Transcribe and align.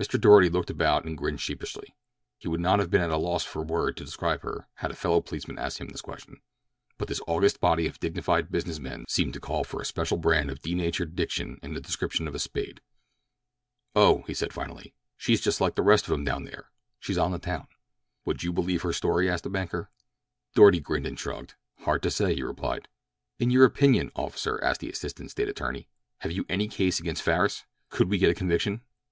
Mr. 0.00 0.16
Doarty 0.16 0.48
looked 0.48 0.70
about 0.70 1.04
and 1.04 1.18
grinned 1.18 1.40
sheepishly. 1.40 1.96
He 2.38 2.46
would 2.46 2.60
not 2.60 2.78
have 2.78 2.88
been 2.88 3.00
at 3.00 3.10
a 3.10 3.16
loss 3.16 3.42
for 3.42 3.62
a 3.62 3.66
word 3.66 3.96
to 3.96 4.04
describe 4.04 4.42
her 4.42 4.68
had 4.74 4.92
a 4.92 4.94
fellow 4.94 5.20
policeman 5.20 5.58
asked 5.58 5.78
him 5.78 5.88
this 5.88 6.00
question, 6.00 6.40
but 6.98 7.08
this 7.08 7.20
august 7.26 7.58
body 7.58 7.88
of 7.88 7.98
dignified 7.98 8.52
business 8.52 8.78
men 8.78 9.04
seemed 9.08 9.34
to 9.34 9.40
call 9.40 9.64
for 9.64 9.80
a 9.80 9.84
special 9.84 10.18
brand 10.18 10.52
of 10.52 10.60
denatured 10.62 11.16
diction 11.16 11.58
in 11.64 11.74
the 11.74 11.80
description 11.80 12.28
of 12.28 12.34
a 12.36 12.38
spade. 12.38 12.80
"Oh," 13.96 14.22
he 14.28 14.34
said 14.34 14.52
finally, 14.52 14.94
"she's 15.16 15.40
just 15.40 15.60
like 15.60 15.74
the 15.74 15.82
rest 15.82 16.06
of 16.06 16.12
'em 16.14 16.22
down 16.22 16.44
there—she's 16.44 17.18
on 17.18 17.32
the 17.32 17.40
town." 17.40 17.66
"Would 18.24 18.44
you 18.44 18.52
believe 18.52 18.82
her 18.82 18.92
story?" 18.92 19.28
asked 19.28 19.42
the 19.42 19.50
banker. 19.50 19.90
Doarty 20.54 20.80
grinned 20.80 21.08
and 21.08 21.18
shrugged. 21.18 21.54
"Hard 21.80 22.04
to 22.04 22.10
say," 22.12 22.36
he 22.36 22.42
replied. 22.44 22.86
"In 23.40 23.50
your 23.50 23.64
opinion, 23.64 24.12
officer," 24.14 24.62
asked 24.62 24.78
the 24.78 24.90
assistant 24.90 25.32
State 25.32 25.48
attorney, 25.48 25.88
"have 26.18 26.30
you 26.30 26.46
any 26.48 26.68
case 26.68 27.00
against 27.00 27.22
Farris? 27.22 27.64
Could 27.88 28.08
we 28.08 28.18
get 28.18 28.30
a 28.30 28.34
conviction?" 28.34 28.82